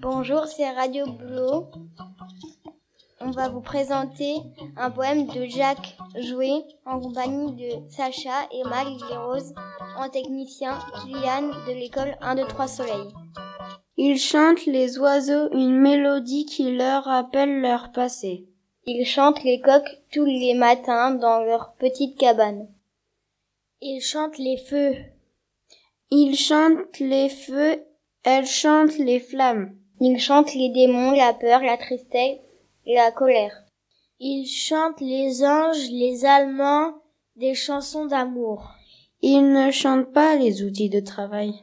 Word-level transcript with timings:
Bonjour, 0.00 0.46
c'est 0.46 0.68
Radio 0.70 1.06
Bleu. 1.06 1.66
On 3.20 3.30
va 3.30 3.48
vous 3.48 3.60
présenter 3.60 4.34
un 4.76 4.90
poème 4.90 5.26
de 5.26 5.46
Jacques 5.46 5.96
Jouet 6.18 6.64
en 6.84 7.00
compagnie 7.00 7.52
de 7.52 7.88
Sacha, 7.88 8.48
Emma, 8.52 8.84
Lily 8.84 9.14
Rose, 9.16 9.54
en 9.96 10.08
technicien 10.08 10.78
Kylian 11.02 11.50
de 11.68 11.72
l'école 11.72 12.16
1, 12.20 12.34
2, 12.34 12.46
3 12.46 12.66
Soleil. 12.66 13.08
Ils 13.96 14.18
chantent 14.18 14.66
les 14.66 14.98
oiseaux 14.98 15.52
une 15.52 15.78
mélodie 15.78 16.46
qui 16.46 16.74
leur 16.76 17.04
rappelle 17.04 17.60
leur 17.60 17.92
passé. 17.92 18.48
Ils 18.86 19.06
chantent 19.06 19.44
les 19.44 19.60
coqs 19.60 20.02
tous 20.10 20.24
les 20.24 20.54
matins 20.54 21.12
dans 21.12 21.44
leur 21.44 21.74
petite 21.74 22.18
cabane. 22.18 22.66
Ils 23.80 24.00
chantent 24.00 24.38
les 24.38 24.56
feux. 24.56 24.96
Ils 26.10 26.36
chantent 26.36 26.98
les 26.98 27.28
feux, 27.28 27.84
elles 28.24 28.46
chantent 28.46 28.98
les 28.98 29.20
flammes. 29.20 29.74
Ils 30.00 30.18
chantent 30.18 30.54
les 30.54 30.70
démons, 30.70 31.12
la 31.12 31.32
peur, 31.34 31.60
la 31.60 31.76
tristesse 31.76 32.38
et 32.86 32.94
la 32.94 33.10
colère. 33.10 33.52
Ils 34.20 34.46
chantent 34.46 35.00
les 35.00 35.44
anges, 35.44 35.90
les 35.90 36.24
Allemands, 36.24 36.94
des 37.36 37.54
chansons 37.54 38.06
d'amour. 38.06 38.70
Ils 39.20 39.52
ne 39.52 39.70
chantent 39.70 40.12
pas 40.12 40.36
les 40.36 40.62
outils 40.62 40.90
de 40.90 41.00
travail. 41.00 41.54